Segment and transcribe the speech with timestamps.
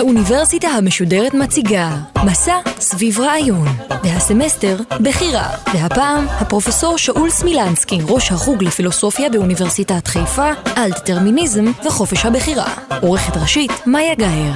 [0.00, 1.96] האוניברסיטה המשודרת מציגה
[2.26, 3.66] מסע סביב רעיון,
[4.04, 12.74] והסמסטר בחירה, והפעם הפרופסור שאול סמילנסקי, ראש החוג לפילוסופיה באוניברסיטת חיפה, על דטרמיניזם וחופש הבחירה.
[13.02, 14.54] עורכת ראשית, מאיה גאייר.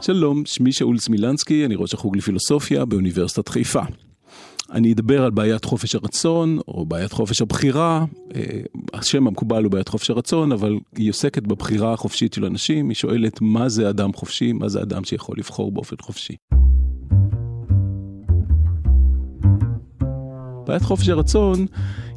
[0.00, 3.82] שלום, שמי שאול סמילנסקי, אני ראש החוג לפילוסופיה באוניברסיטת חיפה.
[4.72, 8.04] אני אדבר על בעיית חופש הרצון, או בעיית חופש הבחירה.
[8.34, 8.42] אה,
[8.94, 12.88] השם המקובל הוא בעיית חופש הרצון, אבל היא עוסקת בבחירה החופשית של אנשים.
[12.88, 16.36] היא שואלת מה זה אדם חופשי, מה זה אדם שיכול לבחור באופן חופשי.
[20.66, 21.66] בעיית חופש הרצון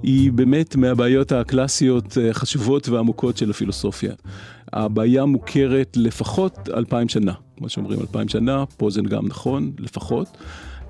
[0.03, 4.13] היא באמת מהבעיות הקלאסיות, אה, חשובות ועמוקות של הפילוסופיה.
[4.73, 7.33] הבעיה מוכרת לפחות אלפיים שנה.
[7.57, 10.37] כמו שאומרים אלפיים שנה, פה זה גם נכון, לפחות.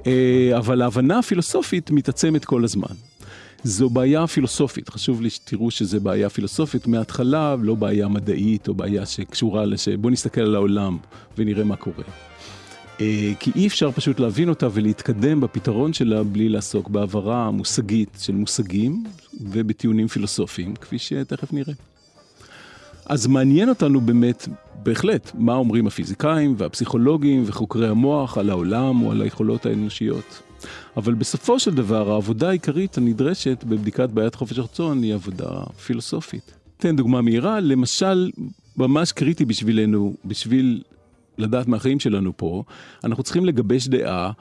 [0.07, 2.95] אה, אבל ההבנה הפילוסופית מתעצמת כל הזמן.
[3.63, 9.05] זו בעיה פילוסופית, חשוב לי שתראו שזו בעיה פילוסופית מההתחלה, לא בעיה מדעית או בעיה
[9.05, 9.89] שקשורה לש...
[9.89, 10.97] בואו נסתכל על העולם
[11.37, 12.03] ונראה מה קורה.
[13.01, 18.33] אה, כי אי אפשר פשוט להבין אותה ולהתקדם בפתרון שלה בלי לעסוק בהעברה מושגית של
[18.33, 19.03] מושגים
[19.41, 21.73] ובטיעונים פילוסופיים, כפי שתכף נראה.
[23.05, 24.47] אז מעניין אותנו באמת,
[24.83, 30.41] בהחלט, מה אומרים הפיזיקאים והפסיכולוגים וחוקרי המוח על העולם או על היכולות האנושיות.
[30.97, 35.49] אבל בסופו של דבר, העבודה העיקרית הנדרשת בבדיקת בעיית חופש הרצון היא עבודה
[35.85, 36.53] פילוסופית.
[36.77, 38.31] אתן דוגמה מהירה, למשל,
[38.77, 40.81] ממש קריטי בשבילנו, בשביל
[41.37, 42.63] לדעת מהחיים שלנו פה,
[43.03, 44.31] אנחנו צריכים לגבש דעה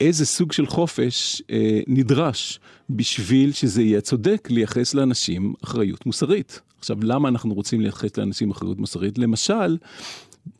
[0.00, 6.60] איזה סוג של חופש אה, נדרש בשביל שזה יהיה צודק לייחס לאנשים אחריות מוסרית.
[6.78, 9.18] עכשיו, למה אנחנו רוצים לייחס לאנשים אחריות מוסרית?
[9.18, 9.76] למשל,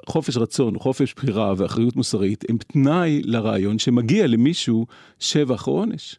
[0.07, 4.87] חופש רצון, חופש בחירה ואחריות מוסרית הם תנאי לרעיון שמגיע למישהו
[5.19, 6.17] שבח או עונש.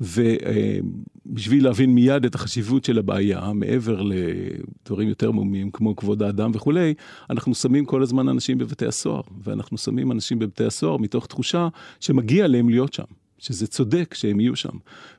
[0.00, 6.94] ובשביל להבין מיד את החשיבות של הבעיה, מעבר לדברים יותר מומים כמו כבוד האדם וכולי,
[7.30, 11.68] אנחנו שמים כל הזמן אנשים בבתי הסוהר, ואנחנו שמים אנשים בבתי הסוהר מתוך תחושה
[12.00, 13.04] שמגיע להם להיות שם,
[13.38, 14.76] שזה צודק שהם יהיו שם.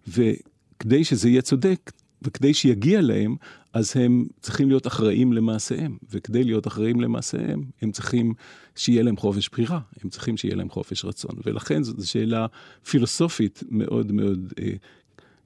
[0.07, 1.91] וכדי שזה יהיה צודק,
[2.21, 3.35] וכדי שיגיע להם,
[3.73, 5.97] אז הם צריכים להיות אחראים למעשיהם.
[6.11, 8.33] וכדי להיות אחראים למעשיהם, הם צריכים
[8.75, 11.35] שיהיה להם חופש בחירה, הם צריכים שיהיה להם חופש רצון.
[11.45, 12.45] ולכן זו שאלה
[12.83, 14.73] פילוסופית מאוד מאוד אה,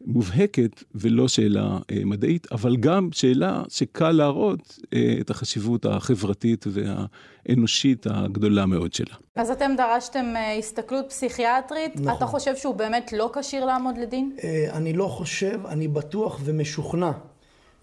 [0.05, 8.07] מובהקת, ולא שאלה אה, מדעית, אבל גם שאלה שקל להראות אה, את החשיבות החברתית והאנושית
[8.09, 9.15] הגדולה מאוד שלה.
[9.35, 12.17] אז אתם דרשתם אה, הסתכלות פסיכיאטרית, נכון.
[12.17, 14.35] אתה חושב שהוא באמת לא כשיר לעמוד לדין?
[14.43, 17.11] אה, אני לא חושב, אני בטוח ומשוכנע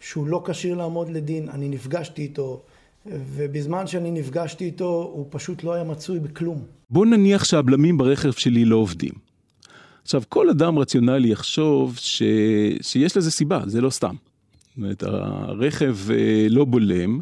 [0.01, 1.49] שהוא לא כשיר לעמוד לדין.
[1.49, 2.63] אני נפגשתי איתו.
[3.07, 6.63] ובזמן שאני נפגשתי איתו, הוא פשוט לא היה מצוי בכלום.
[6.91, 9.13] בוא נניח שהבלמים ברכב שלי לא עובדים.
[10.03, 12.23] עכשיו, כל אדם רציונלי יחשוב ש...
[12.81, 14.15] שיש לזה סיבה, זה לא סתם.
[14.69, 17.21] זאת אומרת, הרכב אה, לא בולם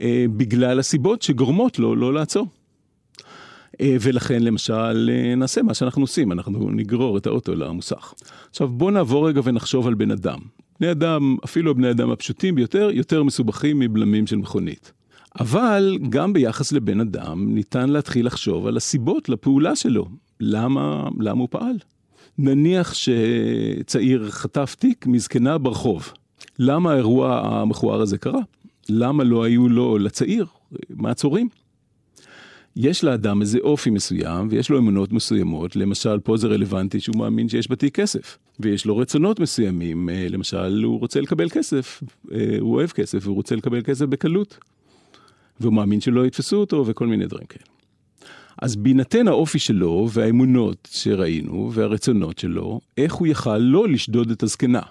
[0.00, 2.46] אה, בגלל הסיבות שגורמות לו לא לעצור.
[3.80, 8.14] אה, ולכן למשל נעשה מה שאנחנו עושים, אנחנו נגרור את האוטו למוסך.
[8.50, 10.38] עכשיו בוא נעבור רגע ונחשוב על בן אדם.
[10.80, 14.92] בני אדם, אפילו הבני אדם הפשוטים ביותר, יותר מסובכים מבלמים של מכונית.
[15.40, 20.08] אבל גם ביחס לבן אדם ניתן להתחיל לחשוב על הסיבות לפעולה שלו.
[20.40, 21.76] למה, למה הוא פעל?
[22.38, 26.12] נניח שצעיר חטף תיק מזקנה ברחוב.
[26.58, 28.40] למה האירוע המכוער הזה קרה?
[28.88, 30.46] למה לא היו לו, לצעיר,
[30.90, 31.48] מעצורים?
[32.76, 37.48] יש לאדם איזה אופי מסוים ויש לו אמונות מסוימות, למשל פה זה רלוונטי שהוא מאמין
[37.48, 42.02] שיש בתיק כסף, ויש לו רצונות מסוימים, אה, למשל הוא רוצה לקבל כסף,
[42.32, 44.58] אה, הוא אוהב כסף והוא רוצה לקבל כסף בקלות,
[45.60, 47.64] והוא מאמין שלא יתפסו אותו וכל מיני דברים כאלה.
[48.62, 54.82] אז בהינתן האופי שלו והאמונות שראינו והרצונות שלו, איך הוא יכל לא לשדוד את הזקנה?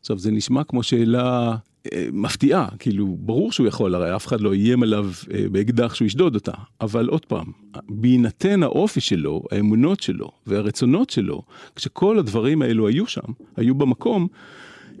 [0.00, 1.56] עכשיו, זה נשמע כמו שאלה
[1.92, 6.06] אה, מפתיעה, כאילו, ברור שהוא יכול, הרי אף אחד לא איים עליו אה, באקדח שהוא
[6.06, 6.52] ישדוד אותה.
[6.80, 7.46] אבל עוד פעם,
[7.88, 11.42] בהינתן האופי שלו, האמונות שלו והרצונות שלו,
[11.76, 14.28] כשכל הדברים האלו היו שם, היו במקום,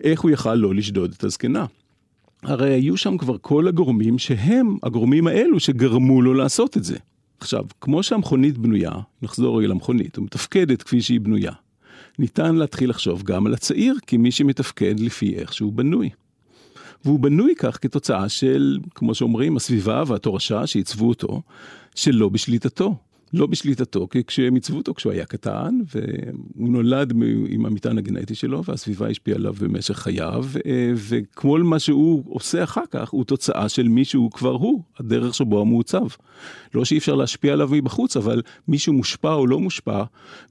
[0.02, 1.66] איך הוא יכל לא לשדוד את הזקנה?
[2.42, 6.96] הרי היו שם כבר כל הגורמים שהם הגורמים האלו שגרמו לו לעשות את זה.
[7.40, 8.92] עכשיו, כמו שהמכונית בנויה,
[9.22, 11.52] נחזור רגע למכונית, ומתפקדת כפי שהיא בנויה,
[12.18, 16.10] ניתן להתחיל לחשוב גם על הצעיר כמי שמתפקד לפי איך שהוא בנוי.
[17.04, 21.42] והוא בנוי כך כתוצאה של, כמו שאומרים, הסביבה והתורשה שעיצבו אותו,
[21.94, 22.96] שלא בשליטתו.
[23.34, 27.12] לא בשליטתו, כי כשהם עיצבו אותו כשהוא היה קטן, והוא נולד
[27.48, 32.84] עם המטען הגנטי שלו, והסביבה השפיעה עליו במשך חייו, אה, וכל מה שהוא עושה אחר
[32.90, 36.06] כך הוא תוצאה של מי שהוא כבר הוא, הדרך שבו הוא מעוצב.
[36.74, 40.02] לא שאי אפשר להשפיע עליו מבחוץ, אבל מי שמושפע או לא מושפע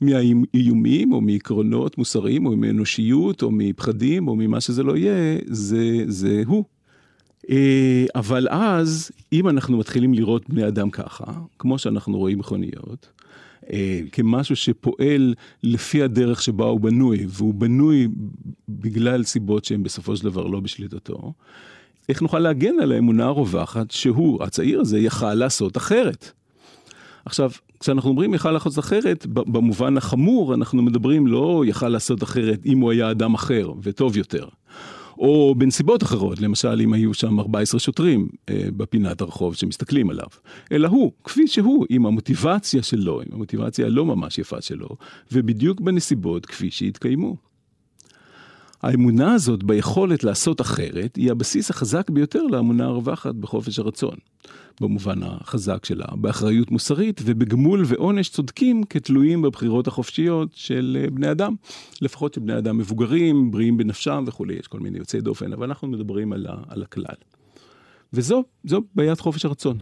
[0.02, 6.44] מהאיומים, או מעקרונות מוסריים, או מאנושיות, או מפחדים, או ממה שזה לא יהיה, זה, זה
[6.46, 6.64] הוא.
[7.50, 11.26] אה, אבל אז, אם אנחנו מתחילים לראות בני אדם ככה,
[11.60, 13.10] כמו שאנחנו רואים מכוניות,
[13.74, 15.34] אה, כמשהו שפועל
[15.64, 18.08] לפי הדרך שבה הוא בנוי, והוא בנוי
[18.70, 21.34] בגלל סיבות שהן בסופו של דבר לא בשליטתו,
[22.10, 26.32] איך נוכל להגן על האמונה הרווחת שהוא, הצעיר הזה, יכל לעשות אחרת?
[27.26, 32.80] עכשיו, כשאנחנו אומרים יכל לעשות אחרת, במובן החמור, אנחנו מדברים לא יכל לעשות אחרת אם
[32.80, 34.48] הוא היה אדם אחר וטוב יותר.
[35.22, 40.28] או בנסיבות אחרות, למשל אם היו שם 14 שוטרים אה, בפינת הרחוב שמסתכלים עליו,
[40.72, 44.90] אלא הוא, כפי שהוא, עם המוטיבציה שלו, עם המוטיבציה הלא ממש יפה שלו,
[45.32, 47.51] ובדיוק בנסיבות כפי שהתקיימו.
[48.84, 54.16] האמונה הזאת ביכולת לעשות אחרת היא הבסיס החזק ביותר לאמונה הרווחת בחופש הרצון.
[54.82, 61.56] במובן החזק שלה, באחריות מוסרית ובגמול ועונש צודקים כתלויים בבחירות החופשיות של אה, בני אדם.
[62.02, 65.88] לפחות של בני אדם מבוגרים, בריאים בנפשם וכולי, יש כל מיני יוצאי דופן, אבל אנחנו
[65.88, 67.16] מדברים על, ה, על הכלל.
[68.14, 69.78] וזו, זו בעיית חופש הרצון.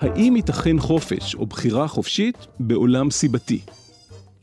[0.00, 3.60] האם ייתכן חופש או בחירה חופשית בעולם סיבתי?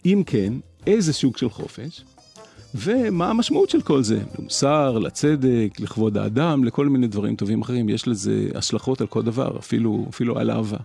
[0.06, 0.54] אם כן,
[0.88, 2.02] איזה סוג של חופש?
[2.76, 4.20] ומה המשמעות של כל זה?
[4.40, 7.90] למוסר, לצדק, לכבוד האדם, לכל מיני דברים טובים אחרים.
[7.90, 10.78] יש לזה השלכות על כל דבר, אפילו, אפילו על אהבה.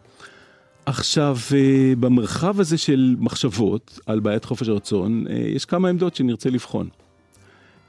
[0.86, 6.50] עכשיו, אה, במרחב הזה של מחשבות על בעיית חופש הרצון, אה, יש כמה עמדות שנרצה
[6.50, 6.88] לבחון.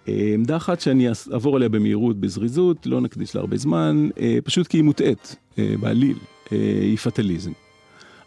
[0.08, 4.10] אה, עמדה אחת שאני אעבור עליה במהירות, בזריזות, לא נקדיש לה הרבה זמן,
[4.44, 6.18] פשוט כי היא מוטעית בעליל.
[6.52, 7.52] אה, היא פטליזם.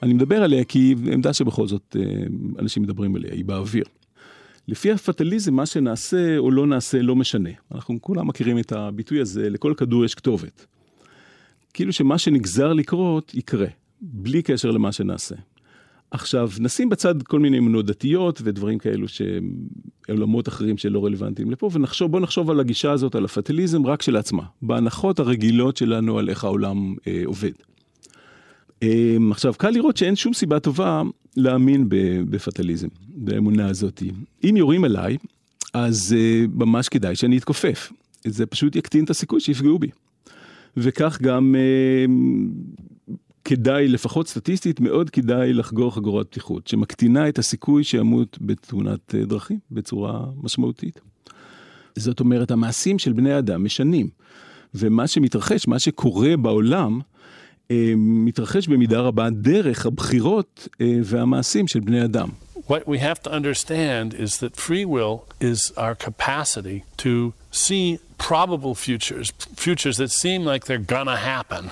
[0.03, 2.03] אני מדבר עליה כי היא עמדה שבכל זאת אה,
[2.59, 3.85] אנשים מדברים עליה, היא באוויר.
[4.69, 7.51] לפי הפטליזם, מה שנעשה או לא נעשה לא משנה.
[7.75, 10.67] אנחנו כולם מכירים את הביטוי הזה, לכל כדור יש כתובת.
[11.75, 13.67] כאילו שמה שנגזר לקרות, יקרה,
[14.01, 15.35] בלי קשר למה שנעשה.
[16.11, 19.51] עכשיו, נשים בצד כל מיני אמונות דתיות ודברים כאלו שהם
[20.09, 21.71] עולמות אחרים שלא רלוונטיים לפה,
[22.03, 26.45] ובואו נחשוב על הגישה הזאת, על הפטליזם, רק של עצמה, בהנחות הרגילות שלנו על איך
[26.45, 27.53] העולם אה, עובד.
[28.83, 31.03] אמ, עכשיו, קל לראות שאין שום סיבה טובה
[31.37, 31.85] להאמין
[32.31, 34.03] בפטליזם, באמונה הזאת.
[34.45, 35.17] אם יורים עליי,
[35.75, 37.93] אז uh, ממש כדאי שאני אתכופף.
[38.27, 39.91] זה פשוט יקטין את הסיכוי שיפגעו בי.
[40.77, 42.11] וכך גם uh,
[43.45, 49.59] כדאי, לפחות סטטיסטית, מאוד כדאי לחגור חגורת פתיחות, שמקטינה את הסיכוי שימות בתאונת uh, דרכים
[49.71, 51.01] בצורה משמעותית.
[51.97, 54.09] זאת אומרת, המעשים של בני אדם משנים.
[54.75, 57.01] ומה שמתרחש, מה שקורה בעולם,
[57.98, 60.68] מתרחש במידה רבה דרך הבחירות
[61.04, 62.30] והמעשים של בני אדם.
[62.68, 68.76] What we have to understand is that free will is our capacity to see probable
[68.76, 69.28] futures,
[69.66, 71.72] futures that seem like they're gonna happen,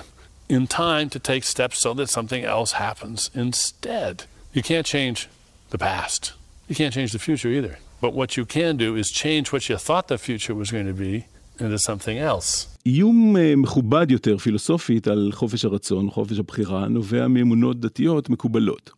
[0.50, 4.24] in time to take steps so that something else happens instead.
[4.52, 5.28] You can't change
[5.70, 6.32] the past.
[6.68, 7.78] You can't change the future either.
[8.00, 10.98] But what you can do is change what you thought the future was going to
[11.08, 11.26] be
[11.59, 12.67] into something else.
[12.85, 18.91] איום אה, מכובד יותר פילוסופית על חופש הרצון, חופש הבחירה, נובע מאמונות דתיות מקובלות.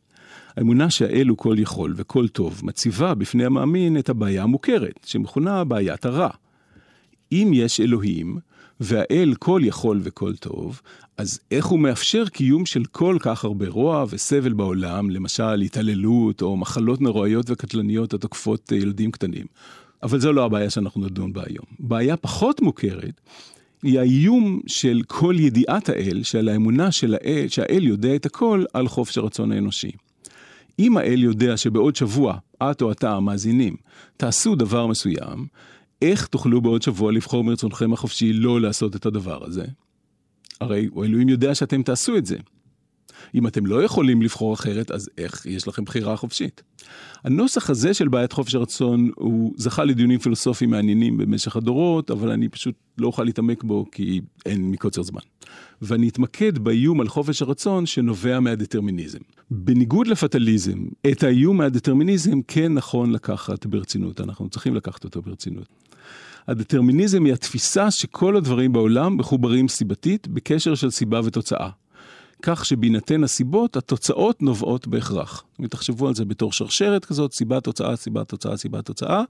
[0.58, 6.06] האמונה שהאל הוא כל יכול וכל טוב מציבה בפני המאמין את הבעיה המוכרת, שמכונה בעיית
[6.06, 6.30] הרע.
[7.32, 8.40] אם יש אלוהים,
[8.80, 10.82] והאל כל יכול וכל טוב,
[11.18, 16.58] אז איך הוא מאפשר קיום של כל כך הרבה רוע וסבל בעולם, למשל התעללות או
[16.58, 19.46] מחלות נוראיות וקטלניות התוקפות ילדים קטנים?
[20.04, 21.66] אבל זו לא הבעיה שאנחנו נדון בה היום.
[21.80, 23.22] בעיה פחות מוכרת
[23.84, 28.88] היא האיום של כל ידיעת האל, של האמונה של האל, שהאל יודע את הכל על
[28.88, 29.92] חופש הרצון האנושי.
[30.80, 33.76] אם האל יודע שבעוד שבוע, את או אתה, המאזינים,
[34.18, 35.48] תעשו דבר מסוים,
[36.02, 39.66] איך תוכלו בעוד שבוע לבחור מרצונכם החופשי לא לעשות את הדבר הזה?
[40.62, 42.38] הרי אלוהים יודע שאתם תעשו את זה.
[43.36, 46.62] אם אתם לא יכולים לבחור אחרת, אז איך יש לכם בחירה חופשית?
[47.24, 52.50] הנוסח הזה של בעיית חופש הרצון, הוא זכה לדיונים פילוסופיים מעניינים במשך הדורות, אבל אני
[52.50, 55.22] פשוט לא אוכל להתעמק בו כי אין מקוצר זמן.
[55.82, 59.20] ואני אתמקד באיום על חופש הרצון שנובע מהדטרמיניזם.
[59.52, 60.78] בניגוד לפטליזם,
[61.12, 65.68] את האיום מהדטרמיניזם כן נכון לקחת ברצינות, אנחנו צריכים לקחת אותו ברצינות.
[66.48, 71.70] הדטרמיניזם היא התפיסה שכל הדברים בעולם מחוברים סיבתית בקשר של סיבה ותוצאה.
[72.42, 75.44] כך שבהינתן הסיבות, התוצאות נובעות בהכרח.
[75.62, 79.24] אם תחשבו על זה בתור שרשרת כזאת, סיבה, תוצאה, סיבה, תוצאה, סיבה, תוצאה,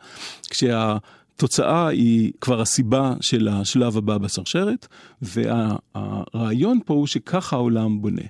[0.49, 0.97] כשה...
[1.37, 4.87] התוצאה היא כבר הסיבה של השלב הבא בשרשרת,
[5.21, 8.21] והרעיון פה הוא שככה העולם בונה.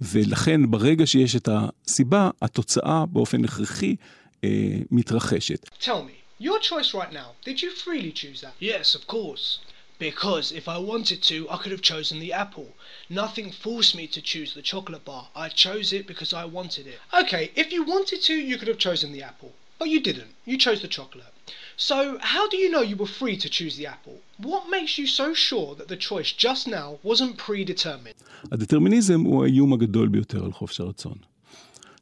[0.00, 3.96] ולכן ברגע שיש את הסיבה, התוצאה באופן הכרחי
[4.44, 4.48] אה,
[4.90, 5.68] מתרחשת.
[5.80, 8.54] Tell me, your choice right now, did you freely choose that?
[8.60, 9.58] Yes, of course.
[9.99, 12.69] Because if I wanted to, I could have chosen the apple.
[13.09, 15.27] Nothing forced me to choose the chocolate bar.
[15.35, 16.99] I chose it because I wanted it.
[17.21, 19.51] Okay, if you wanted to, you could have chosen the apple.
[19.77, 20.33] But you didn't.
[20.45, 21.33] You chose the chocolate.
[21.77, 24.17] So, how do you know you were free to choose the apple?
[24.37, 28.15] What makes you so sure that the choice just now wasn't predetermined?
[28.51, 31.17] הדטרמיניזם הוא האיום הגדול ביותר על חופש הרצון.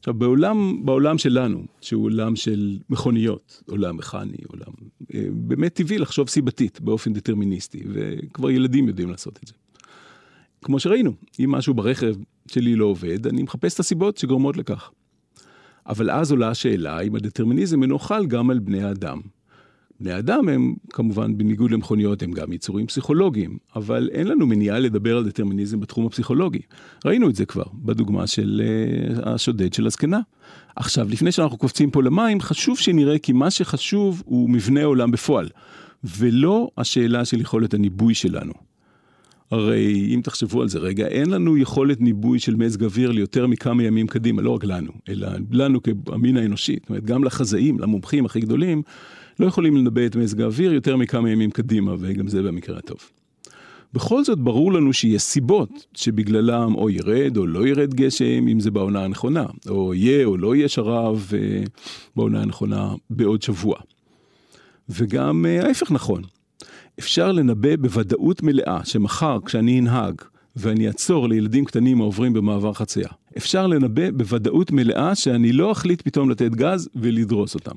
[0.04, 4.72] עכשיו, בעולם, בעולם שלנו, שהוא עולם של מכוניות, עולם מכני, עולם
[5.14, 9.54] אה, באמת טבעי לחשוב סיבתית באופן דטרמיניסטי, וכבר ילדים יודעים לעשות את זה.
[10.62, 12.14] כמו שראינו, אם משהו ברכב
[12.46, 14.90] שלי לא עובד, אני מחפש את הסיבות שגורמות לכך.
[15.86, 19.20] אבל אז עולה השאלה אם הדטרמיניזם אינו חל גם על בני האדם.
[20.04, 25.16] בני אדם הם כמובן, בניגוד למכוניות, הם גם יצורים פסיכולוגיים, אבל אין לנו מניעה לדבר
[25.16, 26.58] על דטרמיניזם בתחום הפסיכולוגי.
[27.04, 30.20] ראינו את זה כבר בדוגמה של uh, השודד של הזקנה.
[30.76, 35.48] עכשיו, לפני שאנחנו קופצים פה למים, חשוב שנראה כי מה שחשוב הוא מבנה העולם בפועל,
[36.18, 38.52] ולא השאלה של יכולת הניבוי שלנו.
[39.50, 43.82] הרי אם תחשבו על זה רגע, אין לנו יכולת ניבוי של מזג אוויר ליותר מכמה
[43.82, 46.76] ימים קדימה, לא רק לנו, אלא לנו כמין האנושי.
[46.80, 48.82] זאת אומרת, גם לחזאים, למומחים הכי גדולים,
[49.40, 52.98] לא יכולים לנבא את מזג האוויר יותר מכמה ימים קדימה, וגם זה במקרה הטוב.
[53.92, 58.70] בכל זאת ברור לנו שיש סיבות שבגללם או ירד או לא ירד גשם, אם זה
[58.70, 61.62] בעונה הנכונה, או יהיה או לא יהיה שרב אה,
[62.16, 63.76] בעונה הנכונה בעוד שבוע.
[64.88, 66.22] וגם אה, ההפך נכון.
[66.98, 70.14] אפשר לנבא בוודאות מלאה שמחר כשאני אנהג
[70.56, 76.30] ואני אעצור לילדים קטנים העוברים במעבר חצייה, אפשר לנבא בוודאות מלאה שאני לא אחליט פתאום
[76.30, 77.74] לתת גז ולדרוס אותם.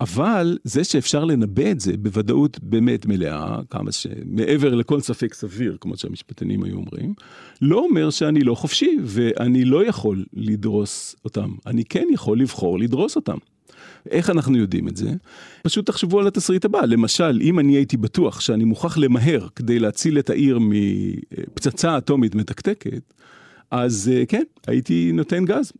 [0.00, 5.96] אבל זה שאפשר לנבא את זה בוודאות באמת מלאה, כמה שמעבר לכל ספק סביר, כמו
[5.96, 7.14] שהמשפטנים היו אומרים,
[7.62, 11.50] לא אומר שאני לא חופשי ואני לא יכול לדרוס אותם.
[11.66, 13.36] אני כן יכול לבחור לדרוס אותם.
[14.10, 15.10] איך אנחנו יודעים את זה?
[15.62, 16.80] פשוט תחשבו על התסריט הבא.
[16.80, 23.12] למשל, אם אני הייתי בטוח שאני מוכרח למהר כדי להציל את העיר מפצצה אטומית מתקתקת,
[23.70, 25.72] אז אה, כן, הייתי נותן גז.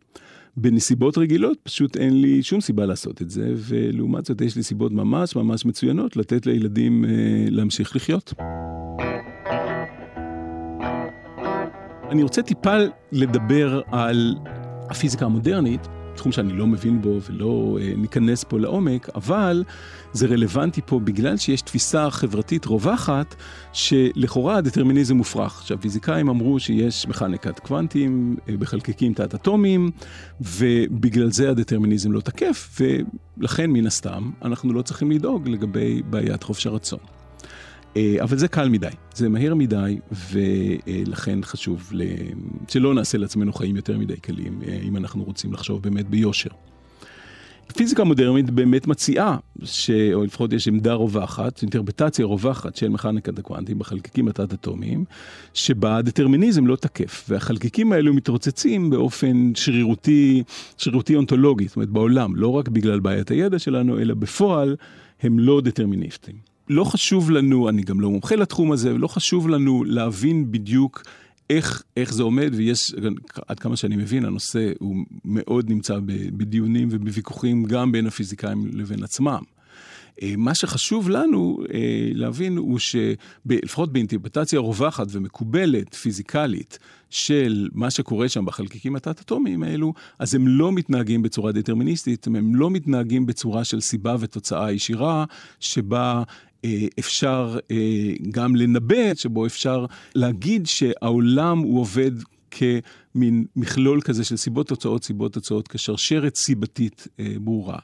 [0.57, 4.91] בנסיבות רגילות פשוט אין לי שום סיבה לעשות את זה, ולעומת זאת יש לי סיבות
[4.91, 7.09] ממש ממש מצוינות לתת לילדים אה,
[7.49, 8.33] להמשיך לחיות.
[12.11, 12.75] אני רוצה טיפה
[13.11, 14.35] לדבר על
[14.89, 15.87] הפיזיקה המודרנית,
[16.17, 19.63] תחום שאני לא מבין בו ולא אה, ניכנס פה לעומק, אבל
[20.13, 23.35] זה רלוונטי פה בגלל שיש תפיסה חברתית רווחת
[23.73, 25.59] שלכאורה הדטרמיניזם מופרך.
[25.59, 29.91] עכשיו, פיזיקאים אמרו שיש מכניקת קוונטים אה, בחלקיקים תת-אטומיים,
[30.41, 32.79] ובגלל זה הדטרמיניזם לא תקף,
[33.39, 37.16] ולכן מן הסתם אנחנו לא צריכים לדאוג לגבי בעיית חופש הרצון.
[37.95, 39.99] אה, אבל זה קל מדי, זה מהר מדי,
[40.31, 41.91] ולכן חשוב
[42.67, 46.49] שלא נעשה לעצמנו חיים יותר מדי קלים, אה, אם אנחנו רוצים לחשוב באמת ביושר.
[47.73, 49.89] פיזיקה מודרנית באמת מציעה, ש...
[50.13, 55.05] או לפחות יש עמדה רווחת, אינטרפטציה רווחת של מכניקת הקוונטים בחלקיקים התת-אטומיים,
[55.53, 60.43] שבה הדטרמיניזם לא תקף, והחלקיקים האלו מתרוצצים באופן שרירותי,
[60.77, 64.75] שרירותי אונתולוגי, זאת אומרת בעולם, לא רק בגלל בעיית הידע שלנו, אלא בפועל
[65.21, 66.46] הם לא דטרמיניסטים.
[66.69, 71.03] לא חשוב לנו, אני גם לא מומחה לתחום הזה, ולא חשוב לנו להבין בדיוק
[71.49, 72.93] איך, איך זה עומד, ויש,
[73.47, 74.95] עד כמה שאני מבין, הנושא הוא
[75.25, 75.99] מאוד נמצא
[76.37, 79.41] בדיונים ובוויכוחים גם בין הפיזיקאים לבין עצמם.
[80.21, 88.29] אה, מה שחשוב לנו אה, להבין הוא שלפחות באינטרפטציה רווחת ומקובלת פיזיקלית של מה שקורה
[88.29, 93.81] שם בחלקיקים התת-אטומיים האלו, אז הם לא מתנהגים בצורה דטרמיניסטית, הם לא מתנהגים בצורה של
[93.81, 95.25] סיבה ותוצאה ישירה,
[95.59, 96.23] שבה
[96.99, 99.85] אפשר אה, גם לנבא, שבו אפשר
[100.15, 102.11] להגיד שהעולם הוא עובד
[102.51, 107.79] כמין מכלול כזה של סיבות תוצאות, סיבות תוצאות, כשרשרת סיבתית אה, ברורה.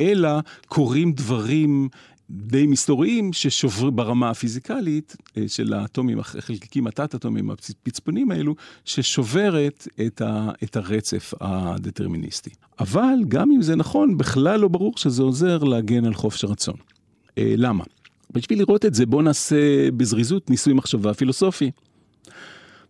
[0.00, 0.30] אלא
[0.68, 1.88] קורים דברים
[2.30, 5.16] די מסתוריים ששוברים ברמה הפיזיקלית
[5.46, 8.54] של האטומים, החלקיקים התת-אטומיים, הפצפונים האלו,
[8.84, 12.50] ששוברת את, ה, את הרצף הדטרמיניסטי.
[12.80, 16.76] אבל גם אם זה נכון, בכלל לא ברור שזה עוזר להגן על חופש הרצון.
[17.38, 17.84] למה?
[18.32, 21.70] בשביל לראות את זה בואו נעשה בזריזות ניסוי מחשבה פילוסופי.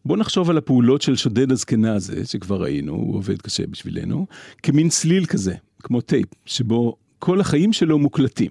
[0.04, 4.26] בואו נחשוב על הפעולות של שודד הזקנה הזה, שכבר ראינו, הוא עובד קשה בשבילנו,
[4.62, 8.50] כמין צליל כזה, כמו טייפ, שבו כל החיים שלו מוקלטים.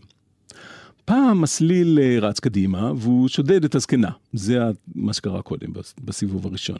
[1.05, 4.59] פעם הסליל אה, רץ קדימה והוא שודד את הזקנה, זה
[4.95, 6.77] מה שקרה קודם בסיבוב הראשון.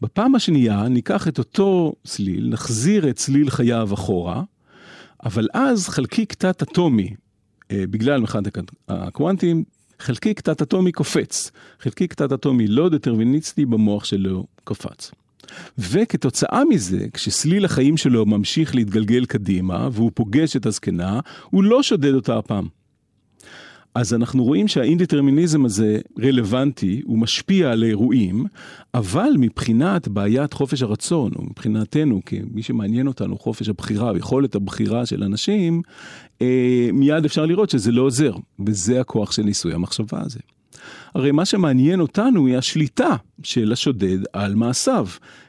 [0.00, 4.42] בפעם השנייה ניקח את אותו סליל, נחזיר את סליל חייו אחורה,
[5.24, 7.14] אבל אז חלקיק תת-אטומי
[7.72, 9.64] בגלל מכניקת הקוונטים,
[9.98, 11.50] חלקיק תת-אטומי קופץ.
[11.80, 15.10] חלקיק תת-אטומי לא דטרמיניסטי במוח שלו קופץ.
[15.78, 22.14] וכתוצאה מזה, כשסליל החיים שלו ממשיך להתגלגל קדימה, והוא פוגש את הזקנה, הוא לא שודד
[22.14, 22.68] אותה הפעם.
[23.94, 28.46] אז אנחנו רואים שהאינדטרמיניזם הזה רלוונטי, הוא משפיע על אירועים,
[28.94, 35.22] אבל מבחינת בעיית חופש הרצון, או מבחינתנו, כמי שמעניין אותנו, חופש הבחירה, יכולת הבחירה של
[35.22, 35.82] אנשים,
[36.42, 38.34] אה, מיד אפשר לראות שזה לא עוזר,
[38.66, 40.40] וזה הכוח של ניסוי המחשבה הזה.
[41.14, 45.06] הרי מה שמעניין אותנו היא השליטה של השודד על מעשיו,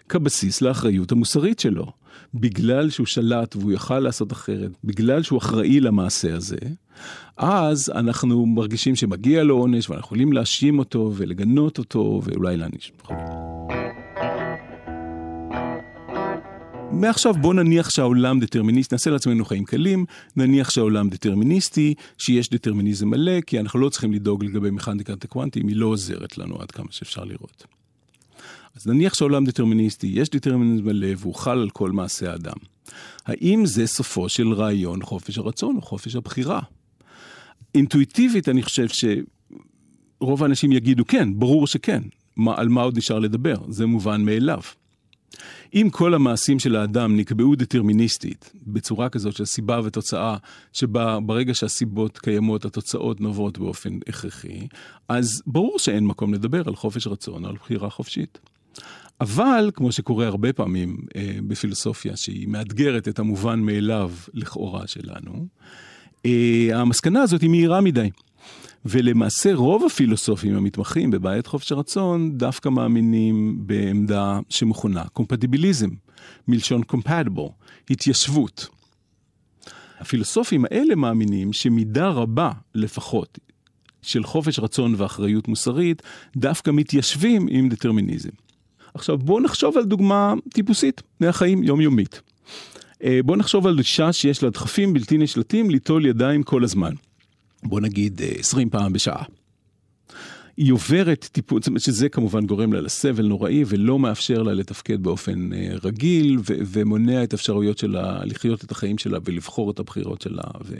[0.09, 1.85] כבסיס לאחריות המוסרית שלו.
[2.33, 6.57] בגלל שהוא שלט והוא יכל לעשות אחרת, בגלל שהוא אחראי למעשה הזה,
[7.37, 12.91] אז אנחנו מרגישים שמגיע לו עונש ואנחנו יכולים להאשים אותו ולגנות אותו ואולי להעניש.
[16.91, 23.41] מעכשיו בוא נניח שהעולם דטרמיניסטי, נעשה לעצמנו חיים קלים, נניח שהעולם דטרמיניסטי, שיש דטרמיניזם מלא,
[23.41, 27.23] כי אנחנו לא צריכים לדאוג לגבי מכניקת הקוונטים, היא לא עוזרת לנו עד כמה שאפשר
[27.23, 27.65] לראות.
[28.75, 32.57] אז נניח שהעולם דטרמיניסטי, יש דטרמיניזם מלא והוא חל על כל מעשה האדם.
[33.25, 36.59] האם זה סופו של רעיון חופש הרצון או חופש הבחירה?
[37.75, 42.01] אינטואיטיבית אני חושב שרוב האנשים יגידו כן, ברור שכן.
[42.35, 43.55] מה, על מה עוד נשאר לדבר?
[43.69, 44.61] זה מובן מאליו.
[45.73, 50.37] אם כל המעשים של האדם נקבעו דטרמיניסטית, בצורה כזאת של סיבה ותוצאה,
[50.73, 54.67] שבה ברגע שהסיבות קיימות, התוצאות נובעות באופן הכרחי,
[55.09, 58.39] אז ברור שאין מקום לדבר על חופש רצון או על בחירה חופשית.
[59.21, 65.47] אבל, כמו שקורה הרבה פעמים אה, בפילוסופיה, שהיא מאתגרת את המובן מאליו לכאורה שלנו,
[66.73, 68.09] המסקנה הזאת היא מהירה מדי.
[68.85, 75.89] ולמעשה רוב הפילוסופים המתמחים בבעיית חופש הרצון דווקא מאמינים בעמדה שמכונה קומפטיביליזם,
[76.47, 77.49] מלשון compatible,
[77.89, 78.67] התיישבות.
[79.99, 83.39] הפילוסופים האלה מאמינים שמידה רבה לפחות
[84.01, 86.01] של חופש רצון ואחריות מוסרית
[86.37, 88.29] דווקא מתיישבים עם דטרמיניזם.
[88.93, 92.21] עכשיו בואו נחשוב על דוגמה טיפוסית מהחיים יומיומית.
[93.05, 96.93] אה, בואו נחשוב על אישה שיש לה דחפים בלתי נשלטים ליטול ידיים כל הזמן.
[97.63, 99.23] בוא נגיד 20 אה, פעם בשעה.
[100.57, 105.69] היא עוברת טיפול, שזה כמובן גורם לה לסבל נוראי ולא מאפשר לה לתפקד באופן אה,
[105.83, 110.43] רגיל ו- ומונע את האפשרויות שלה לחיות את החיים שלה ולבחור את הבחירות שלה.
[110.65, 110.75] ו...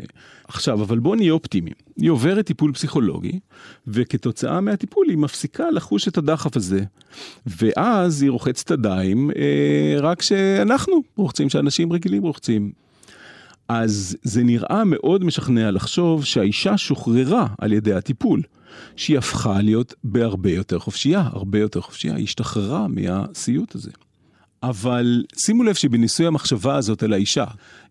[0.47, 1.75] עכשיו, אבל בואו נהיה אופטימיים.
[1.97, 3.39] היא עוברת טיפול פסיכולוגי
[3.88, 6.83] וכתוצאה מהטיפול היא מפסיקה לחוש את הדחף הזה.
[7.45, 12.85] ואז היא רוחצת ידיים אה, רק שאנחנו רוחצים, שאנשים רגילים רוחצים.
[13.67, 18.41] אז זה נראה מאוד משכנע לחשוב שהאישה שוחררה על ידי הטיפול,
[18.95, 23.91] שהיא הפכה להיות בהרבה יותר חופשייה, הרבה יותר חופשייה, היא השתחררה מהסיוט הזה.
[24.63, 27.45] אבל שימו לב שבניסוי המחשבה הזאת על האישה,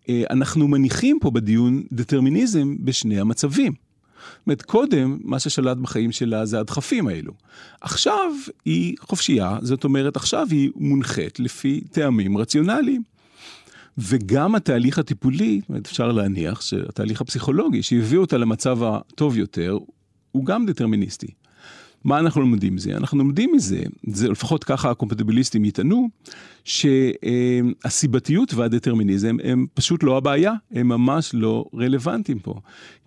[0.08, 3.72] אה, אנחנו מניחים פה בדיון דטרמיניזם בשני המצבים.
[3.72, 7.32] זאת אומרת, קודם, מה ששלט בחיים שלה זה הדחפים האלו.
[7.80, 8.32] עכשיו
[8.64, 13.02] היא חופשייה, זאת אומרת, עכשיו היא מונחית לפי טעמים רציונליים.
[13.98, 19.78] וגם התהליך הטיפולי, אפשר להניח שהתהליך הפסיכולוגי שהביא אותה למצב הטוב יותר,
[20.32, 21.34] הוא גם דטרמיניסטי.
[22.04, 22.96] מה אנחנו לומדים מזה?
[22.96, 26.08] אנחנו לומדים מזה, זה לפחות ככה הקומפטיביליסטים יטענו,
[26.64, 32.54] שהסיבתיות והדטרמיניזם הם פשוט לא הבעיה, הם ממש לא רלוונטיים פה.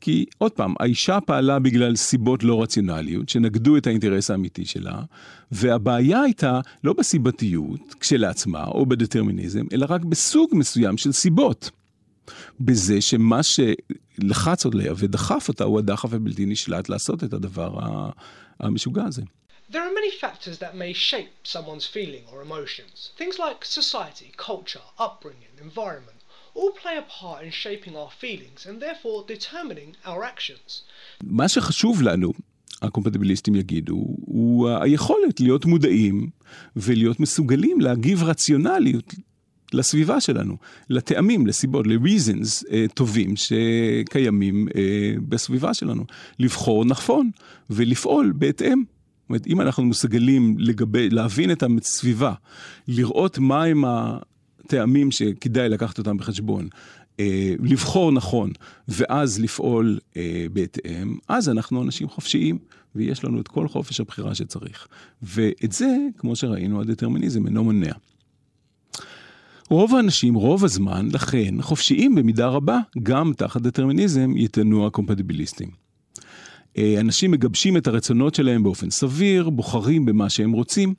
[0.02, 5.02] כי עוד פעם, האישה פעלה בגלל סיבות לא רציונליות, שנגדו את האינטרס האמיתי שלה,
[5.52, 11.72] והבעיה הייתה לא בסיבתיות כשלעצמה או בדטרמיניזם, אלא רק בסוג מסוים של סיבות.
[12.60, 17.80] בזה שמה שלחץ עליה ודחף אותה הוא הדחף הבלתי נשלט לעשות את הדבר
[18.60, 19.22] המשוגע הזה.
[19.72, 22.98] There are many factors that may shape someone's feeling or emotions.
[23.18, 26.18] Things like society, culture, upbringing, environment
[26.58, 30.84] all play a part in shaping our feelings and therefore determining our actions.
[31.24, 32.34] מה שחשוב לנו,
[32.82, 36.30] הקומפטיביליסטים יגידו, הוא היכולת להיות מודעים
[36.76, 39.14] ולהיות מסוגלים להגיב רציונליות
[39.74, 40.58] לסביבה שלנו,
[40.90, 44.72] לטעמים, לסיבות, ל-reasons uh, טובים שקיימים uh,
[45.30, 46.06] בסביבה שלנו.
[46.40, 47.30] לבחור נכון
[47.70, 48.84] ולפעול בהתאם.
[48.88, 52.34] זאת אומרת, אם אנחנו מסוגלים לגבי, להבין את הסביבה,
[52.88, 57.20] לראות מהם הטעמים שכדאי לקחת אותם בחשבון, uh,
[57.64, 58.52] לבחור נכון
[58.88, 60.16] ואז לפעול uh,
[60.54, 62.58] בהתאם, אז אנחנו אנשים חופשיים
[62.96, 64.88] ויש לנו את כל חופש הבחירה שצריך.
[65.24, 67.92] ואת זה, כמו שראינו, הדטרמיניזם אינו מונע.
[69.70, 75.70] רוב האנשים, רוב הזמן, לכן, חופשיים במידה רבה, גם תחת דטרמיניזם יטענו הקומפטיביליסטים.
[76.78, 80.94] אה, אנשים מגבשים את הרצונות שלהם באופן סביר, בוחרים במה שהם רוצים.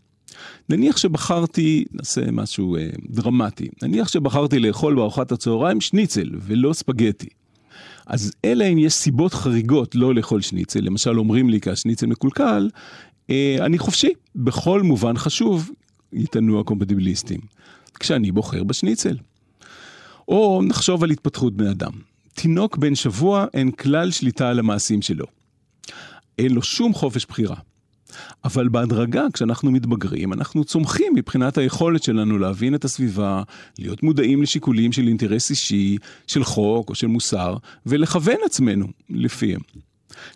[0.69, 7.29] נניח שבחרתי, נעשה משהו אה, דרמטי, נניח שבחרתי לאכול בארוחת הצהריים שניצל ולא ספגטי.
[8.07, 12.71] אז אלא אם יש סיבות חריגות לא לאכול שניצל, למשל אומרים לי כי השניצל מקולקל,
[13.31, 15.71] אה, אני חופשי, בכל מובן חשוב
[16.13, 17.41] יטענו הקומפטיביליסטים,
[18.01, 19.17] כשאני בוחר בשניצל.
[20.29, 21.93] או נחשוב על התפתחות בני אדם.
[22.35, 25.27] תינוק בן שבוע אין כלל שליטה על המעשים שלו.
[26.39, 27.57] אין לו שום חופש בחירה.
[28.45, 33.43] אבל בהדרגה, כשאנחנו מתבגרים, אנחנו צומחים מבחינת היכולת שלנו להבין את הסביבה,
[33.79, 37.57] להיות מודעים לשיקולים של אינטרס אישי, של חוק או של מוסר,
[37.87, 39.61] ולכוון עצמנו לפיהם.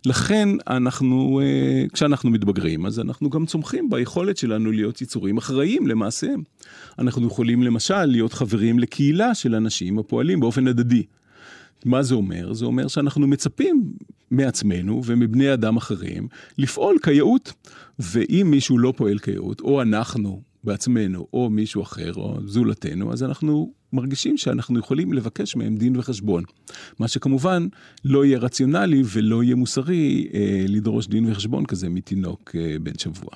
[0.07, 6.43] לכן אנחנו, אה, כשאנחנו מתבגרים, אז אנחנו גם צומחים ביכולת שלנו להיות יצורים אחראיים למעשיהם.
[6.99, 11.03] אנחנו יכולים למשל להיות חברים לקהילה של אנשים הפועלים באופן הדדי.
[11.85, 12.53] מה זה אומר?
[12.53, 13.93] זה אומר שאנחנו מצפים
[14.31, 17.53] מעצמנו ומבני אדם אחרים לפעול כיאות.
[17.99, 23.73] ואם מישהו לא פועל כיאות, או אנחנו בעצמנו, או מישהו אחר, או זולתנו, אז אנחנו
[23.93, 26.45] מרגישים שאנחנו יכולים לבקש מהם דין וחשבון.
[26.99, 27.67] מה שכמובן
[28.05, 33.31] לא יהיה רציונלי ולא יהיה מוסרי אה, לדרוש דין וחשבון כזה מתינוק אה, בן שבוע.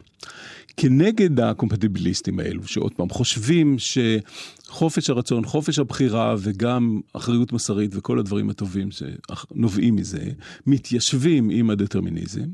[0.77, 8.51] כנגד הקומפטיביליסטים האלו, שעוד פעם חושבים שחופש הרצון, חופש הבחירה וגם אחריות מוסרית וכל הדברים
[8.51, 10.25] הטובים שנובעים מזה,
[10.66, 12.47] מתיישבים עם הדטרמיניזם,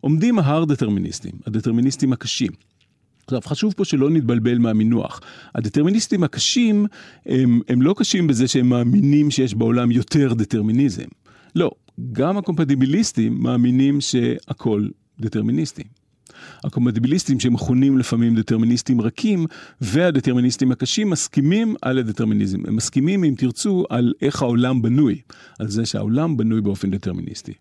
[0.00, 2.69] עומדים ההר-דטרמיניסטים, הדטרמיניסטים הקשים.
[3.36, 5.20] עכשיו, חשוב פה שלא נתבלבל מהמינוח.
[5.54, 6.86] הדטרמיניסטים הקשים,
[7.26, 11.08] הם, הם לא קשים בזה שהם מאמינים שיש בעולם יותר דטרמיניזם.
[11.56, 11.70] לא,
[12.12, 14.88] גם הקומפטיביליסטים מאמינים שהכל
[15.20, 15.82] דטרמיניסטי.
[16.64, 19.46] הקומפטיביליסטים שמכונים לפעמים דטרמיניסטים רכים,
[19.80, 22.58] והדטרמיניסטים הקשים מסכימים על הדטרמיניזם.
[22.66, 25.20] הם מסכימים, אם תרצו, על איך העולם בנוי,
[25.58, 27.52] על זה שהעולם בנוי באופן דטרמיניסטי.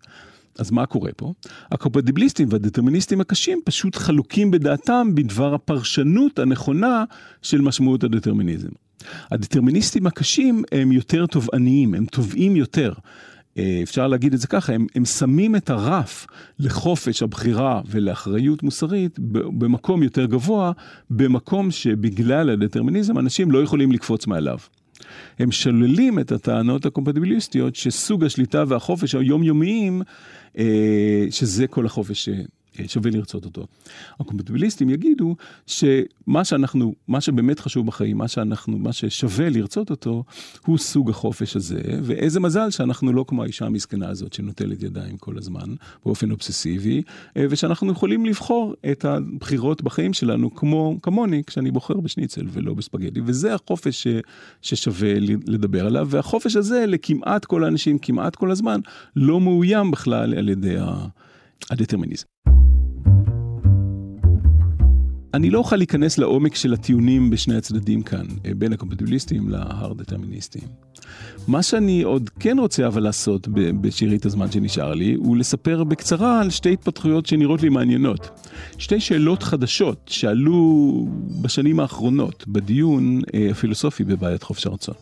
[0.57, 1.33] אז מה קורה פה?
[1.71, 7.03] הקומפטיביליסטים והדטרמיניסטים הקשים פשוט חלוקים בדעתם בדבר הפרשנות הנכונה
[7.41, 8.69] של משמעות הדטרמיניזם.
[9.31, 12.93] הדטרמיניסטים הקשים הם יותר תובעניים, הם תובעים יותר.
[13.57, 16.27] אה, אפשר להגיד את זה ככה, הם, הם שמים את הרף
[16.59, 19.19] לחופש הבחירה ולאחריות מוסרית
[19.57, 20.71] במקום יותר גבוה,
[21.09, 24.57] במקום שבגלל הדטרמיניזם אנשים לא יכולים לקפוץ מעליו.
[25.39, 30.01] הם שוללים את הטענות הקומפטיביליסטיות שסוג השליטה והחופש היומיומיים,
[31.29, 32.29] שזה כל החופש
[32.87, 33.67] שווה לרצות אותו.
[34.19, 35.35] הקומפטיביליסטים יגידו
[35.67, 40.23] שמה שאנחנו, מה שבאמת חשוב בחיים, מה שאנחנו, מה ששווה לרצות אותו,
[40.65, 45.37] הוא סוג החופש הזה, ואיזה מזל שאנחנו לא כמו האישה המסכנה הזאת שנוטלת ידיים כל
[45.37, 47.01] הזמן, באופן אובססיבי,
[47.37, 53.21] אה, ושאנחנו יכולים לבחור את הבחירות בחיים שלנו כמו, כמוני, כשאני בוחר בשניצל ולא בספגטי,
[53.25, 54.07] וזה החופש ש,
[54.61, 55.13] ששווה
[55.47, 58.79] לדבר עליו, והחופש הזה לכמעט כל האנשים, כמעט כל הזמן,
[59.15, 60.75] לא מאוים בכלל על ידי
[61.69, 62.58] הדטרמיניזם.
[65.33, 70.61] אני לא אוכל להיכנס לעומק של הטיעונים בשני הצדדים כאן, אה, בין הקומפטיביליסטים להר-דטרמיניסטים.
[71.47, 73.47] מה שאני עוד כן רוצה אבל לעשות
[73.81, 78.49] בשארית הזמן שנשאר לי, הוא לספר בקצרה על שתי התפתחויות שנראות לי מעניינות.
[78.77, 81.07] שתי שאלות חדשות שעלו
[81.41, 84.95] בשנים האחרונות בדיון אה, הפילוסופי בבעיית חופש הרצון.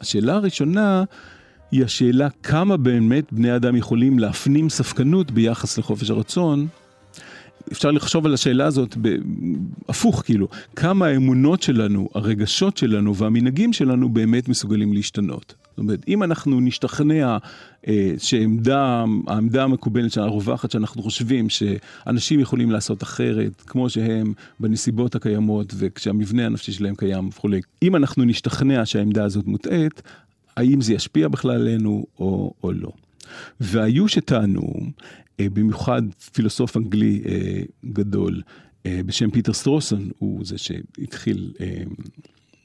[0.00, 1.04] השאלה הראשונה
[1.72, 6.66] היא השאלה כמה באמת בני אדם יכולים להפנים ספקנות ביחס לחופש הרצון,
[7.72, 8.96] אפשר לחשוב על השאלה הזאת
[9.88, 15.54] הפוך, כאילו, כמה האמונות שלנו, הרגשות שלנו והמנהגים שלנו באמת מסוגלים להשתנות.
[15.70, 17.38] זאת אומרת, אם אנחנו נשתכנע
[17.88, 25.74] אה, שעמדה, העמדה המקובלת הרווחת, שאנחנו חושבים שאנשים יכולים לעשות אחרת, כמו שהם בנסיבות הקיימות
[25.76, 30.02] וכשהמבנה הנפשי שלהם קיים וכולי, אם אנחנו נשתכנע שהעמדה הזאת מוטעית,
[30.56, 32.90] האם זה ישפיע בכלל עלינו או, או לא.
[33.60, 34.62] והיו שטענו
[35.40, 38.42] במיוחד פילוסוף אנגלי אה, גדול
[38.86, 41.52] אה, בשם פיטר סטרוסון, הוא זה שהתחיל,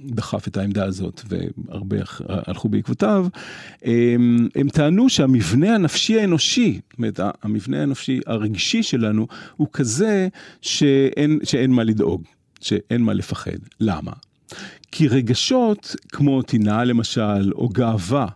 [0.06, 3.28] דחף את העמדה הזאת והרבה הלכו בעקבותיו,
[4.56, 10.28] הם טענו שהמבנה הנפשי האנושי, זאת אומרת, המבנה הנפשי הרגשי שלנו, הוא כזה
[10.62, 12.24] שאין, שאין מה לדאוג,
[12.62, 13.58] שאין מה לפחד.
[13.80, 14.12] למה?
[14.92, 18.28] כי רגשות כמו טינה למשל, או גאווה,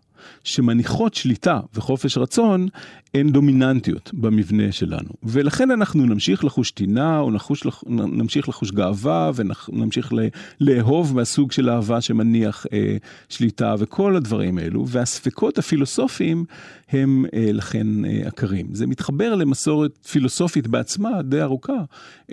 [0.43, 2.67] שמניחות שליטה וחופש רצון,
[3.15, 5.10] הן דומיננטיות במבנה שלנו.
[5.23, 10.13] ולכן אנחנו נמשיך לחוש טינה, או נחוש, נמשיך לחוש גאווה, ונמשיך
[10.60, 12.97] לאהוב מהסוג של אהבה שמניח אה,
[13.30, 14.88] שליטה, וכל הדברים האלו.
[14.88, 16.45] והספקות הפילוסופיים
[16.89, 18.67] הם אה, לכן אה, עקרים.
[18.71, 21.84] זה מתחבר למסורת פילוסופית בעצמה די ארוכה,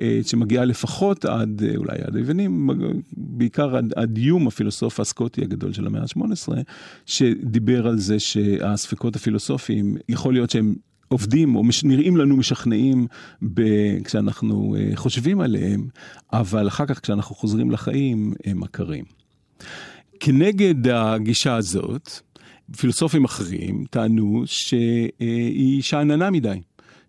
[0.01, 2.71] אה, שמגיעה לפחות עד, אה, אולי עד היוונים,
[3.13, 6.53] בעיקר עד, עד יום הפילוסוף הסקוטי הגדול של המאה ה-18,
[7.07, 10.72] שדיבר על זה שהספקות הפילוסופיים, יכול להיות שהם
[11.13, 13.07] עובדים או נראים לנו משכנעים
[13.43, 13.63] ב,
[14.05, 15.89] כשאנחנו uh, חושבים עליהם,
[16.33, 19.05] אבל אחר כך כשאנחנו חוזרים לחיים הם עקרים.
[20.21, 22.11] כנגד הגישה הזאת,
[22.77, 26.61] פילוסופים אחרים טענו שהיא שאננה מדי.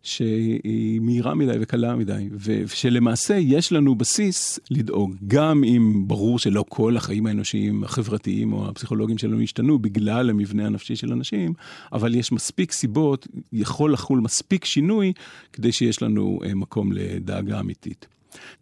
[0.04, 6.98] שהיא מהירה מדי וקלה מדי, ושלמעשה יש לנו בסיס לדאוג, גם אם ברור שלא כל
[6.98, 11.54] החיים האנושיים, החברתיים או הפסיכולוגיים שלנו השתנו בגלל המבנה הנפשי של אנשים,
[11.94, 15.14] אבל יש מספיק סיבות, יכול לחול מספיק שינוי
[15.54, 18.08] כדי שיש לנו אה, מקום לדאגה אמיתית.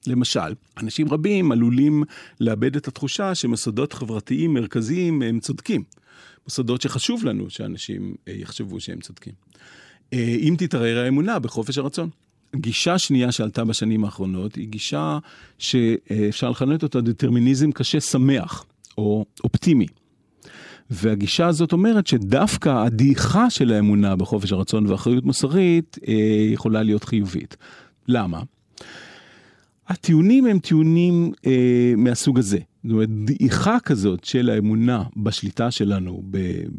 [0.08, 2.04] למשל, אנשים רבים עלולים
[2.40, 5.84] לאבד את התחושה שמוסדות חברתיים מרכזיים הם צודקים.
[6.46, 9.34] מוסדות שחשוב לנו שאנשים אה, יחשבו שהם צודקים.
[10.14, 12.10] אה, אם תתערער האמונה בחופש הרצון.
[12.56, 15.20] גישה שנייה שעלתה בשנים האחרונות היא גישה
[15.58, 18.66] שאפשר לכנות אותה דטרמיניזם קשה שמח
[18.98, 19.88] או אופטימי.
[20.90, 26.14] והגישה הזאת אומרת שדווקא הדעיכה של האמונה בחופש הרצון ואחריות מוסרית אה,
[26.54, 27.58] יכולה להיות חיובית.
[28.08, 28.42] למה?
[29.88, 32.60] הטיעונים הם טיעונים אה, מהסוג הזה.
[32.84, 36.24] זאת אומרת, דעיכה כזאת של האמונה בשליטה שלנו,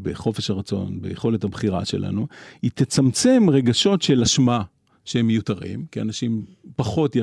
[0.03, 2.27] בחופש הרצון, ביכולת הבחירה שלנו,
[2.62, 4.62] היא תצמצם רגשות של אשמה
[5.05, 6.45] שהם מיותרים, כי אנשים
[6.77, 7.17] פחות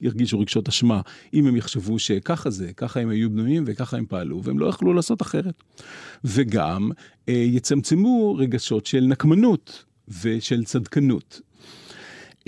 [0.00, 1.00] ירגישו רגשות אשמה
[1.34, 4.92] אם הם יחשבו שככה זה, ככה הם היו בנויים וככה הם פעלו, והם לא יכלו
[4.92, 5.62] לעשות אחרת.
[6.24, 6.90] וגם
[7.28, 9.84] אה, יצמצמו רגשות של נקמנות
[10.22, 11.40] ושל צדקנות.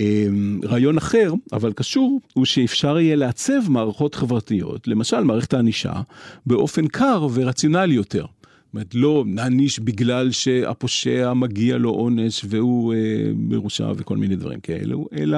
[0.01, 5.93] אמ, רעיון אחר, אבל קשור, הוא שאפשר יהיה לעצב מערכות חברתיות, למשל מערכת הענישה,
[6.45, 8.25] באופן קר ורציונלי יותר.
[8.25, 12.99] זאת אומרת, לא נעניש בגלל שהפושע מגיע לו עונש והוא אה,
[13.35, 15.37] מרושע וכל מיני דברים כאלו, אלא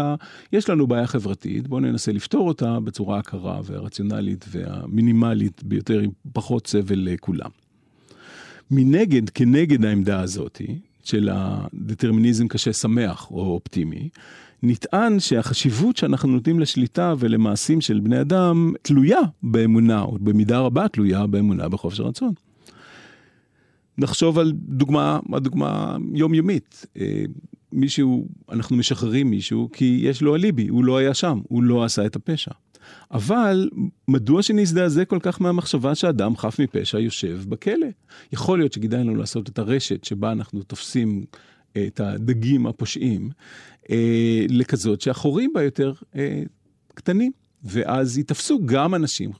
[0.51, 6.67] יש לנו בעיה חברתית, בואו ננסה לפתור אותה בצורה הקרה והרציונלית והמינימלית ביותר, עם פחות
[6.67, 7.49] סבל לכולם.
[8.71, 10.61] מנגד, כנגד העמדה הזאת,
[11.03, 14.09] של הדטרמיניזם קשה שמח או אופטימי,
[14.65, 21.27] נטען שהחשיבות שאנחנו נותנים לשליטה ולמעשים של בני אדם תלויה באמונה, או במידה רבה תלויה
[21.27, 22.33] באמונה בחופש הרצון.
[23.97, 26.85] נחשוב על דוגמה, דוגמה יומיומית.
[26.97, 27.23] אה,
[27.71, 32.05] מישהו, אנחנו משחררים מישהו כי יש לו אליבי, הוא לא היה שם, הוא לא עשה
[32.05, 32.51] את הפשע.
[33.11, 33.69] אבל
[34.07, 37.87] מדוע שנזדעזע כל כך מהמחשבה שאדם חף מפשע יושב בכלא?
[38.33, 41.25] יכול להיות שכדאי לנו לעשות את הרשת שבה אנחנו תופסים
[41.77, 43.29] את הדגים הפושעים,
[43.89, 46.43] אה, לכזאת שהחורים בה יותר אה,
[46.93, 47.31] קטנים.
[47.63, 49.31] ואז ייתפסו גם אנשים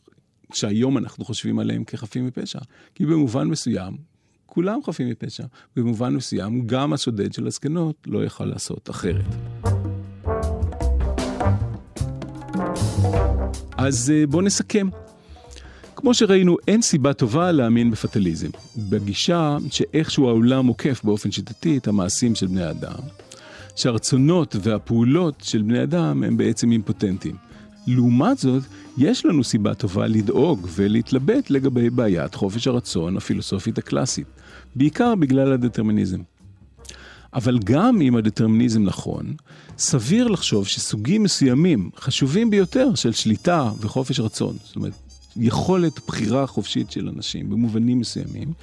[0.54, 2.60] שהיום אנחנו חושבים עליהם כחפים מפשע.
[2.96, 3.98] כי במובן מסוים,
[4.46, 5.44] כולם חפים מפשע.
[5.76, 9.26] במובן מסוים, גם השודד של הזקנות לא יכל לעשות אחרת.
[13.78, 14.90] אז אה, בואו נסכם.
[16.04, 18.48] כמו שראינו, אין סיבה טובה להאמין בפטליזם.
[18.78, 23.00] בגישה שאיכשהו העולם עוקף באופן שיטתי את המעשים של בני אדם,
[23.76, 27.36] שהרצונות והפעולות של בני אדם הם בעצם אימפוטנטים.
[27.88, 28.64] לעומת זאת,
[28.98, 34.28] יש לנו סיבה טובה לדאוג ולהתלבט לגבי בעיית חופש הרצון הפילוסופית הקלאסית,
[34.76, 36.20] בעיקר בגלל הדטרמיניזם.
[37.34, 39.34] אבל גם אם הדטרמיניזם נכון,
[39.78, 44.94] סביר לחשוב שסוגים מסוימים, חשובים ביותר, של שליטה וחופש רצון, זאת אומרת,
[45.38, 48.54] יכולת בחירה חופשית של אנשים במובנים מסוימים,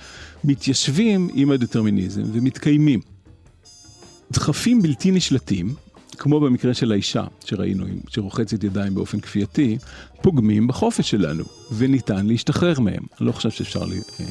[0.44, 3.00] מתיישבים עם הדטרמיניזם ומתקיימים.
[4.32, 5.74] דחפים בלתי נשלטים,
[6.18, 9.78] כמו במקרה של האישה שראינו, שרוחצת ידיים באופן כפייתי,
[10.22, 13.02] פוגמים בחופש שלנו, וניתן להשתחרר מהם.
[13.20, 14.24] אני לא חושב שאפשר לי, אה,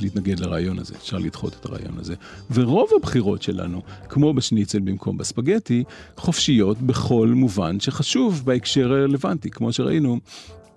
[0.00, 2.14] להתנגד לרעיון הזה, אפשר לדחות את הרעיון הזה.
[2.50, 5.84] ורוב הבחירות שלנו, כמו בשניצל במקום בספגטי,
[6.16, 9.50] חופשיות בכל מובן שחשוב בהקשר הרלוונטי.
[9.50, 10.20] כמו שראינו,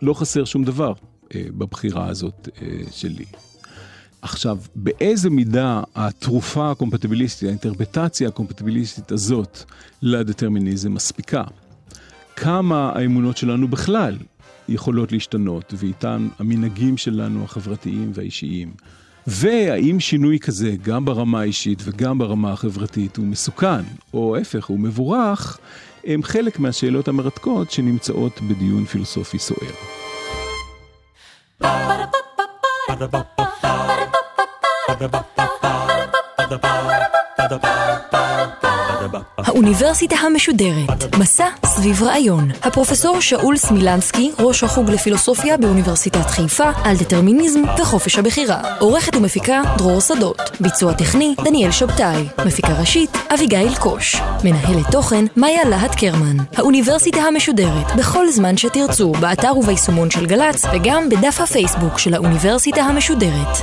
[0.02, 0.94] לא חסר שום דבר
[1.36, 3.26] אה, בבחירה הזאת אה, שלי.
[4.22, 9.64] עכשיו, באיזה מידה התרופה הקומפטיביליסטית, האינטרפטציה הקומפטיביליסטית הזאת
[10.02, 11.44] לדטרמיניזם מספיקה?
[12.36, 14.18] כמה האמונות שלנו בכלל
[14.70, 18.72] יכולות להשתנות, ואיתן המנהגים שלנו החברתיים והאישיים?
[19.28, 23.84] והאם שינוי כזה, גם ברמה האישית וגם ברמה החברתית, הוא מסוכן,
[24.14, 25.60] או ההפך, הוא מבורך,
[26.08, 29.72] הם חלק מהשאלות המרתקות שנמצאות בדיון פילוסופי סוער.
[39.38, 42.52] האוניברסיטה המשודרת, מסע סביב רעיון.
[42.64, 48.62] הפרופסור שאול סמילנסקי, ראש החוג לפילוסופיה באוניברסיטת חיפה, על דטרמיניזם וחופש הבחירה.
[48.80, 50.42] עורכת ומפיקה דרור שדות.
[50.60, 52.28] ביצוע טכני דניאל שבתאי.
[52.46, 54.16] מפיקה ראשית אביגיל קוש.
[54.44, 56.38] מנהלת תוכן מאיה להט קרמן.
[56.56, 63.58] האוניברסיטה המשודרת, בכל זמן שתרצו, באתר וביישומון של גל"צ, וגם בדף הפייסבוק של האוניברסיטה המשודרת.